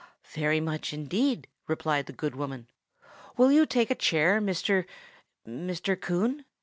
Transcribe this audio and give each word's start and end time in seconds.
"Very 0.33 0.59
much 0.59 0.93
indeed!" 0.93 1.47
replied 1.67 2.07
the 2.07 2.11
good 2.11 2.35
woman. 2.35 2.67
"Will 3.37 3.51
you 3.51 3.67
take 3.67 3.91
a 3.91 3.93
chair, 3.93 4.41
Mr.—Mr. 4.41 6.01
Coon?" 6.01 6.43